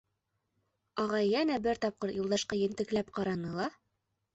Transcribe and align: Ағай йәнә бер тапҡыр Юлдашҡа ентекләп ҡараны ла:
Ағай 1.03 1.29
йәнә 1.35 1.59
бер 1.67 1.83
тапҡыр 1.85 2.17
Юлдашҡа 2.21 2.61
ентекләп 2.67 3.17
ҡараны 3.21 3.59
ла: 3.63 3.75